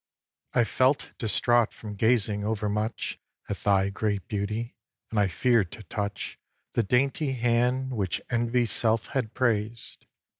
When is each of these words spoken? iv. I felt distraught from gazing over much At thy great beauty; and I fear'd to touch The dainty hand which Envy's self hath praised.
iv. 0.55 0.61
I 0.61 0.63
felt 0.63 1.11
distraught 1.19 1.71
from 1.71 1.93
gazing 1.93 2.43
over 2.43 2.67
much 2.67 3.19
At 3.47 3.57
thy 3.57 3.91
great 3.91 4.27
beauty; 4.27 4.75
and 5.11 5.19
I 5.19 5.27
fear'd 5.27 5.71
to 5.73 5.83
touch 5.83 6.39
The 6.73 6.81
dainty 6.81 7.33
hand 7.33 7.91
which 7.91 8.19
Envy's 8.31 8.71
self 8.71 9.05
hath 9.09 9.31
praised. 9.35 10.07